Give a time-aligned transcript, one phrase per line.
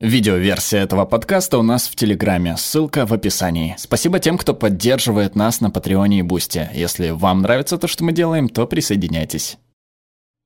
[0.00, 3.74] Видеоверсия этого подкаста у нас в Телеграме, ссылка в описании.
[3.76, 6.70] Спасибо тем, кто поддерживает нас на Патреоне и Бусте.
[6.72, 9.58] Если вам нравится то, что мы делаем, то присоединяйтесь.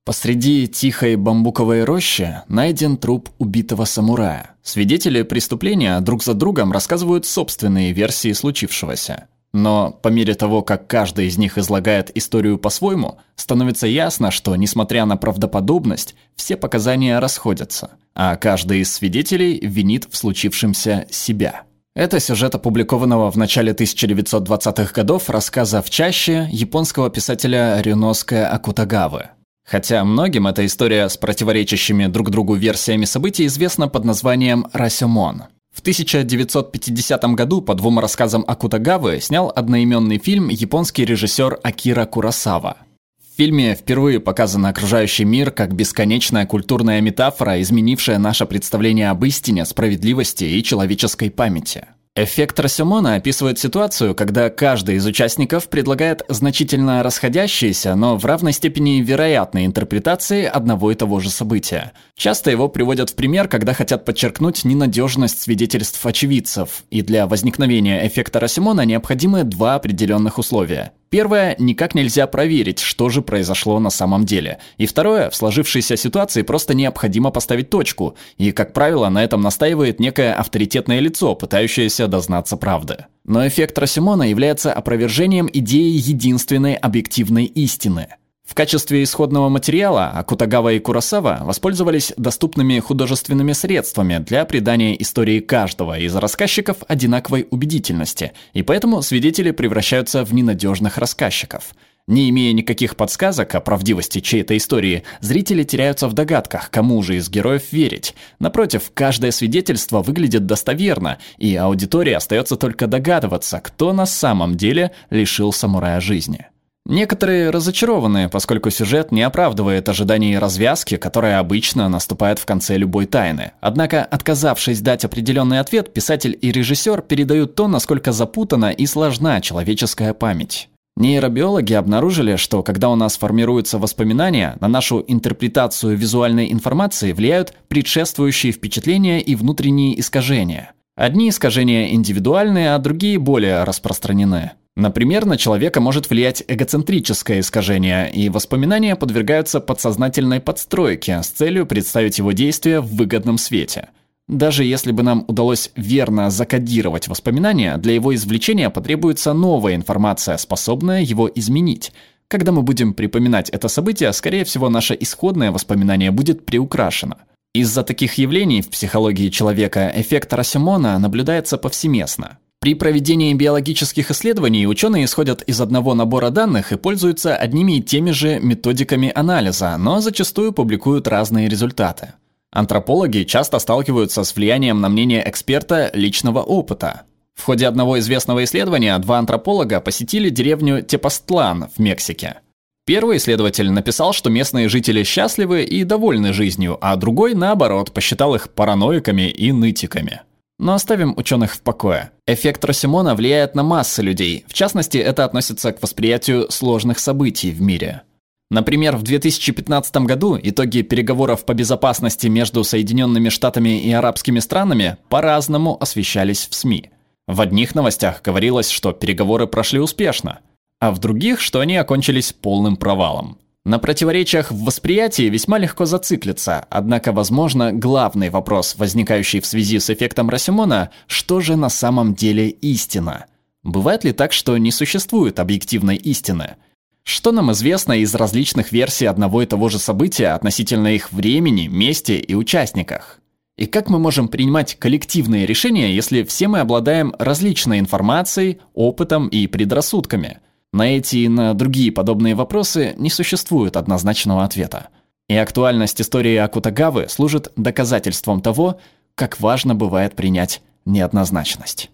[0.03, 4.51] Посреди тихой бамбуковой рощи найден труп убитого самурая.
[4.61, 9.29] Свидетели преступления друг за другом рассказывают собственные версии случившегося.
[9.55, 15.05] Но по мере того, как каждый из них излагает историю по-своему, становится ясно, что, несмотря
[15.05, 21.61] на правдоподобность, все показания расходятся, а каждый из свидетелей винит в случившемся себя.
[21.95, 29.29] Это сюжет опубликованного в начале 1920-х годов рассказа «В чаще» японского писателя Рюноске Акутагавы.
[29.65, 35.45] Хотя многим эта история с противоречащими друг другу версиями событий известна под названием «Расюмон».
[35.75, 42.77] В 1950 году по двум рассказам Акутагавы снял одноименный фильм японский режиссер Акира Курасава.
[43.19, 49.65] В фильме впервые показан окружающий мир как бесконечная культурная метафора, изменившая наше представление об истине,
[49.65, 51.85] справедливости и человеческой памяти.
[52.17, 59.01] Эффект Рассимона описывает ситуацию, когда каждый из участников предлагает значительно расходящиеся, но в равной степени
[59.01, 61.91] вероятные интерпретации одного и того же события.
[62.15, 68.39] Часто его приводят в пример, когда хотят подчеркнуть ненадежность свидетельств очевидцев, и для возникновения эффекта
[68.39, 70.93] Рассимона необходимы два определенных условия.
[71.09, 74.57] Первое, никак нельзя проверить, что же произошло на самом деле.
[74.77, 78.17] И второе, в сложившейся ситуации просто необходимо поставить точку.
[78.37, 83.05] И, как правило, на этом настаивает некое авторитетное лицо, пытающееся дознаться правды.
[83.23, 88.07] Но эффект Росимона является опровержением идеи единственной объективной истины–
[88.45, 95.97] в качестве исходного материала Акутагава и Курасава воспользовались доступными художественными средствами для придания истории каждого
[95.97, 101.73] из рассказчиков одинаковой убедительности, и поэтому свидетели превращаются в ненадежных рассказчиков.
[102.07, 107.31] Не имея никаких подсказок о правдивости чьей-то истории, зрители теряются в догадках, кому же из
[107.31, 108.13] героев верить.
[108.37, 115.51] Напротив, каждое свидетельство выглядит достоверно, и аудитории остается только догадываться, кто на самом деле лишил
[115.51, 116.45] самурая жизни.
[116.87, 123.53] Некоторые разочарованы, поскольку сюжет не оправдывает ожиданий развязки, которая обычно наступает в конце любой тайны.
[123.61, 130.13] Однако, отказавшись дать определенный ответ, писатель и режиссер передают то, насколько запутана и сложна человеческая
[130.13, 130.69] память.
[130.97, 138.53] Нейробиологи обнаружили, что когда у нас формируются воспоминания, на нашу интерпретацию визуальной информации влияют предшествующие
[138.53, 140.71] впечатления и внутренние искажения.
[140.95, 144.51] Одни искажения индивидуальные, а другие более распространены.
[144.77, 152.19] Например, на человека может влиять эгоцентрическое искажение, и воспоминания подвергаются подсознательной подстройке с целью представить
[152.19, 153.89] его действия в выгодном свете.
[154.27, 161.01] Даже если бы нам удалось верно закодировать воспоминания, для его извлечения потребуется новая информация, способная
[161.01, 161.93] его изменить.
[162.27, 167.17] Когда мы будем припоминать это событие, скорее всего, наше исходное воспоминание будет приукрашено.
[167.53, 172.39] Из-за таких явлений в психологии человека эффект Рассимона наблюдается повсеместно.
[172.59, 178.09] При проведении биологических исследований ученые исходят из одного набора данных и пользуются одними и теми
[178.09, 182.13] же методиками анализа, но зачастую публикуют разные результаты.
[182.55, 187.01] Антропологи часто сталкиваются с влиянием на мнение эксперта личного опыта.
[187.33, 192.37] В ходе одного известного исследования два антрополога посетили деревню Тепостлан в Мексике.
[192.85, 198.49] Первый исследователь написал, что местные жители счастливы и довольны жизнью, а другой, наоборот, посчитал их
[198.49, 200.21] параноиками и нытиками.
[200.57, 202.11] Но оставим ученых в покое.
[202.25, 204.45] Эффект Росимона влияет на массы людей.
[204.47, 208.03] В частности, это относится к восприятию сложных событий в мире.
[208.51, 215.77] Например, в 2015 году итоги переговоров по безопасности между Соединенными Штатами и арабскими странами по-разному
[215.81, 216.91] освещались в СМИ.
[217.27, 220.39] В одних новостях говорилось, что переговоры прошли успешно,
[220.79, 223.39] а в других, что они окончились полным провалом.
[223.65, 229.89] На противоречиях в восприятии весьма легко зациклиться, однако, возможно, главный вопрос, возникающий в связи с
[229.89, 233.25] эффектом Рассимона, что же на самом деле истина?
[233.63, 236.57] Бывает ли так, что не существует объективной истины?
[237.05, 242.17] Что нам известно из различных версий одного и того же события относительно их времени, месте
[242.17, 243.21] и участниках?
[243.55, 249.47] И как мы можем принимать коллективные решения, если все мы обладаем различной информацией, опытом и
[249.47, 250.39] предрассудками–
[250.75, 254.89] на эти и на другие подобные вопросы не существует однозначного ответа.
[255.29, 258.81] И актуальность истории Акутагавы служит доказательством того,
[259.15, 261.91] как важно бывает принять неоднозначность.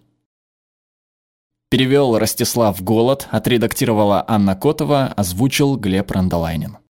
[1.72, 6.76] Перевел Ростислав Голод, отредактировала Анна Котова, озвучил Глеб Рандолайнин.